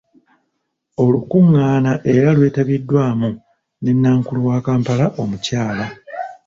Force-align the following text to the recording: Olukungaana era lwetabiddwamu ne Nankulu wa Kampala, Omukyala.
Olukungaana 1.03 1.91
era 2.13 2.29
lwetabiddwamu 2.37 3.29
ne 3.83 3.91
Nankulu 3.93 4.41
wa 4.49 4.57
Kampala, 4.65 5.05
Omukyala. 5.21 5.85